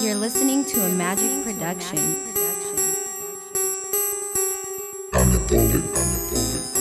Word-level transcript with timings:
You're 0.00 0.14
listening 0.14 0.64
to 0.64 0.82
a 0.86 0.88
magic 0.88 1.44
production. 1.44 1.98
I'm 5.12 5.30
the 5.30 5.38
bullet, 5.46 5.74
I'm 5.74 5.82
the 5.82 6.20
bullet. 6.30 6.80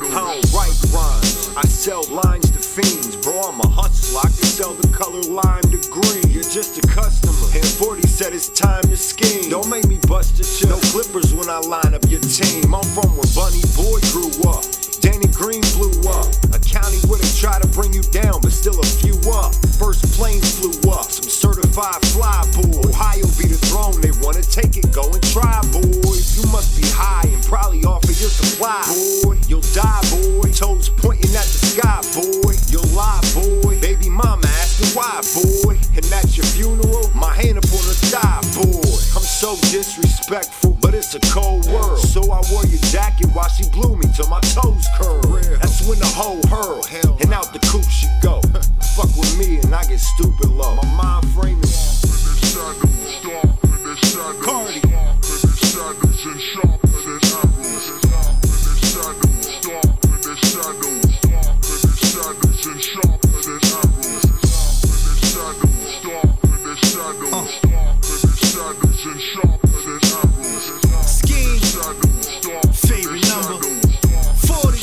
I 0.00 0.40
don't 0.40 0.52
write 0.54 0.72
rhymes, 0.94 1.52
I 1.58 1.66
sell 1.66 2.04
lines 2.04 2.50
to 2.52 2.58
fiends. 2.58 3.16
Bro, 3.16 3.38
I'm 3.38 3.60
a 3.60 3.68
hustler, 3.68 4.20
I 4.20 4.28
can 4.28 4.48
sell 4.48 4.72
the 4.72 4.88
color 4.88 5.20
lime 5.28 5.60
to 5.64 5.78
green. 5.90 6.32
You're 6.32 6.48
just 6.48 6.78
a 6.78 6.86
customer. 6.88 7.34
And 7.54 7.66
40 7.66 8.08
said 8.08 8.32
it's 8.32 8.48
time 8.48 8.82
to 8.84 8.96
scheme. 8.96 9.50
Don't 9.50 9.68
make 9.68 9.86
me 9.86 9.98
bust 10.08 10.38
your 10.38 10.46
shit. 10.46 10.70
No 10.70 10.78
clippers 10.88 11.34
when 11.34 11.50
I 11.50 11.58
line 11.58 11.87
try 17.38 17.58
to 17.60 17.68
bring 17.68 17.94
you 17.94 18.02
down, 18.10 18.34
but 18.42 18.50
still 18.50 18.74
a 18.80 18.88
few 18.98 19.14
up. 19.30 19.54
First 19.78 20.02
plane 20.18 20.42
flew 20.42 20.74
up. 20.90 21.06
Some 21.06 21.30
certified 21.30 22.02
fly 22.10 22.42
boy. 22.58 22.90
Ohio 22.90 23.30
be 23.38 23.46
the 23.46 23.60
throne, 23.70 23.94
they 24.02 24.10
wanna 24.26 24.42
take 24.42 24.74
it, 24.74 24.90
go 24.90 25.06
and 25.06 25.22
try, 25.30 25.62
boys. 25.70 26.34
You 26.34 26.50
must 26.50 26.74
be 26.74 26.82
high 26.90 27.30
and 27.30 27.42
probably 27.46 27.84
off 27.84 28.02
of 28.02 28.18
your 28.18 28.30
supply. 28.30 28.82
Boy, 29.22 29.38
you'll 29.46 29.66
die, 29.70 30.02
boy. 30.10 30.50
Toes 30.50 30.90
pointing 30.90 31.30
at 31.30 31.46
the 31.46 31.60
sky, 31.78 32.02
boy. 32.18 32.58
You'll 32.74 32.90
lie, 32.90 33.22
boy. 33.38 33.78
Baby 33.78 34.10
mama 34.10 34.46
asking 34.58 34.98
why, 34.98 35.22
boy. 35.38 35.78
And 35.94 36.06
at 36.10 36.34
your 36.36 36.46
funeral, 36.46 37.06
my 37.14 37.30
hand 37.38 37.58
up 37.58 37.70
on 37.70 37.84
the 37.86 37.94
thigh, 38.10 38.42
boy. 38.58 38.98
I'm 39.14 39.22
so 39.22 39.54
disrespectful, 39.70 40.76
but 40.82 40.94
it's 40.94 41.14
a 41.14 41.20
cold 41.30 41.70
world. 41.70 42.02
So 42.02 42.20
I 42.34 42.42
wore 42.50 42.66
your 42.66 42.82
jacket 42.90 43.30
while 43.30 43.48
she 43.48 43.62
blew 43.70 43.87
me 49.98 50.04
and 50.04 50.04
I 50.04 50.04
get 50.04 50.04
stupid 50.04 50.50
low. 50.50 50.76
My 50.76 50.94
mind 50.94 51.28
frame 51.34 51.60
is 51.62 52.54
Cardi. 54.42 54.80
Scheme. 71.06 71.60
Favorite 72.72 73.28
number. 73.28 73.58
40. 74.46 74.78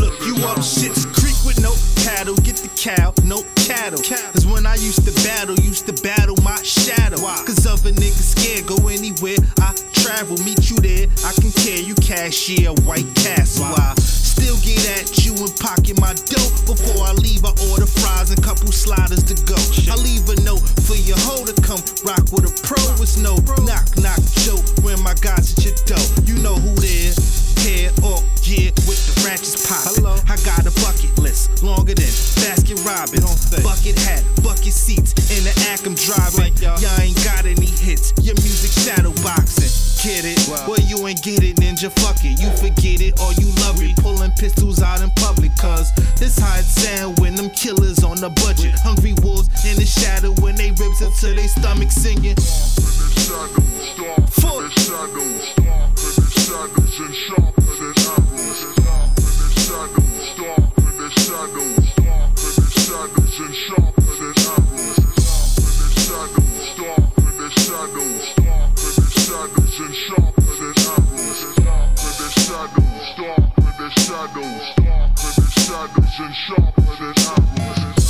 Look, 0.00 0.14
you 0.26 0.34
up 0.46 0.62
shit's 0.62 1.04
creek 1.06 1.36
with 1.44 1.60
no 1.60 1.74
paddle. 2.04 2.34
Get 2.36 2.56
the 2.56 2.68
cow, 2.76 3.12
cattle. 4.00 4.32
Cause 4.32 4.46
when 4.46 4.64
I 4.64 4.76
used 4.76 5.04
to 5.04 5.12
battle, 5.24 5.58
used 5.60 5.86
to 5.86 5.92
battle 6.02 6.36
my 6.42 6.56
shadow. 6.62 7.18
Cause 7.44 7.66
other 7.66 7.92
niggas 7.92 8.32
scared, 8.32 8.66
go 8.66 8.88
anywhere. 8.88 9.36
I 9.60 9.74
travel, 9.92 10.38
meet 10.44 10.70
you 10.70 10.78
there. 10.80 11.08
I 11.26 11.32
can 11.36 11.52
carry 11.52 11.84
you 11.84 11.94
cashier, 11.96 12.72
White 12.88 13.08
Castle. 13.16 13.66
I 13.66 13.94
still 13.98 14.56
get 14.64 14.80
at 14.96 15.24
you 15.24 15.34
and 15.36 15.52
pocket 15.60 16.00
my 16.00 16.14
dough. 16.14 16.50
Before 16.64 17.04
I 17.04 17.12
leave, 17.12 17.44
I 17.44 17.52
order 17.68 17.86
fries 17.86 18.30
and 18.30 18.40
couple 18.42 18.72
sliders 18.72 19.24
to 19.28 19.34
go. 19.44 19.58
I 19.90 19.96
leave 20.00 20.24
a 20.30 20.36
note 20.42 20.62
for 20.86 20.96
your 20.96 21.18
hoe 21.28 21.44
to 21.44 21.54
come 21.60 21.82
rock 22.06 22.30
with 22.32 22.48
a 22.48 22.52
pro. 22.64 22.80
It's 23.02 23.18
no 23.18 23.36
knock 23.66 23.86
knock 23.98 24.22
joke 24.46 24.64
when 24.82 25.00
my 25.02 25.14
guys 25.20 25.52
at 25.52 25.64
your 25.64 25.76
door. 25.84 26.06
You 26.24 26.38
know 26.40 26.56
who 26.56 26.72
there. 26.80 27.12
Hair 27.62 27.94
or 28.02 28.18
yeah, 28.42 28.74
with 28.90 28.98
the 29.06 29.14
ratchets 29.22 29.62
poppin'. 29.68 30.02
I 30.02 30.18
ninja. 41.82 41.90
Fuck 42.00 42.24
it. 42.24 42.40
You 42.40 42.50
forget 42.56 43.00
it 43.00 43.20
or 43.20 43.32
you 43.34 43.48
love 43.62 43.82
it. 43.82 43.96
Pulling 43.96 44.30
pistols 44.32 44.82
out 44.82 45.02
in 45.02 45.10
public, 45.10 45.54
cause 45.56 45.92
this 46.16 46.38
how 46.38 46.58
it 46.58 46.64
sound 46.64 47.18
when 47.20 47.34
them 47.34 47.50
killers 47.50 48.04
on 48.04 48.16
the 48.16 48.30
budget. 48.30 48.74
Hungry 48.80 49.14
wolves 49.22 49.48
in 49.64 49.76
the 49.76 49.86
shadow 49.86 50.32
when 50.40 50.54
they 50.56 50.70
ribs 50.70 51.00
until 51.00 51.34
they 51.34 51.46
stomach 51.46 51.90
singing. 51.90 52.36
Shadows, 74.32 74.62
shadows, 74.78 75.52
shadows, 75.52 76.20
and 76.20 76.34
sharper 76.34 76.96
than 76.96 77.14
arrows. 77.60 78.01